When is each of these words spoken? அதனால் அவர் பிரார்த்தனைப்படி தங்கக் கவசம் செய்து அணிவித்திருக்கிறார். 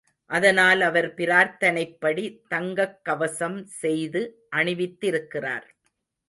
அதனால் 0.29 0.81
அவர் 0.81 1.07
பிரார்த்தனைப்படி 1.13 2.25
தங்கக் 2.47 2.99
கவசம் 3.03 3.65
செய்து 3.65 4.47
அணிவித்திருக்கிறார். 4.55 5.67